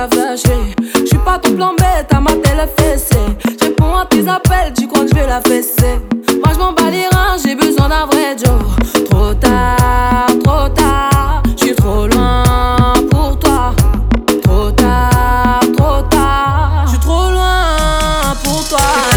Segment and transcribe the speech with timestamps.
[0.00, 0.74] la vacher.
[1.04, 3.16] J'suis pas tout plan bête, à ma télé fessée.
[3.60, 6.00] J'réponds à tes appels, tu crois que j'vais la fesser.
[6.42, 9.04] Moi j'm'en bats les reins, j'ai besoin d'un vrai Joe.
[9.10, 13.74] Trop tard, trop tard, j'suis trop loin pour toi.
[14.42, 19.09] Trop tard, trop tard, j'suis trop loin pour toi.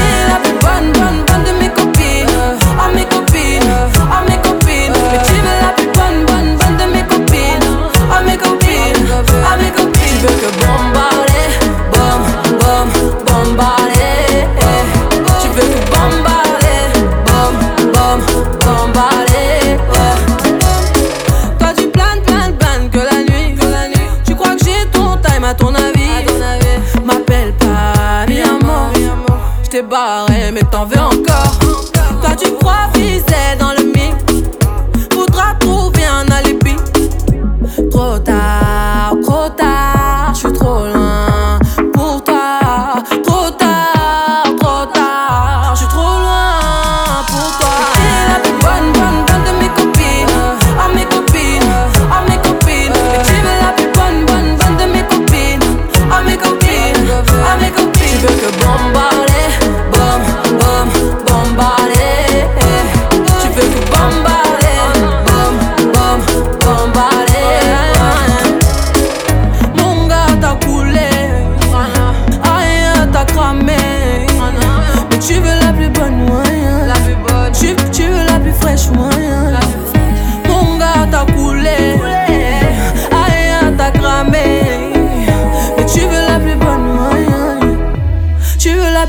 [29.95, 31.42] Eh, mais t'en veux encore.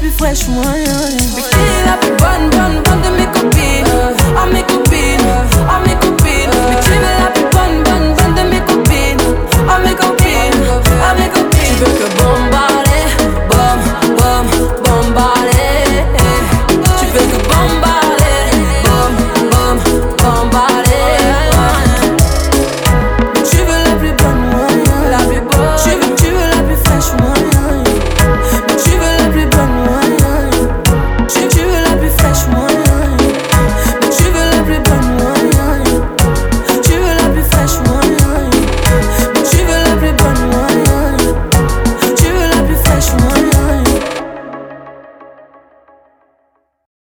[0.05, 1.84] be fresh one.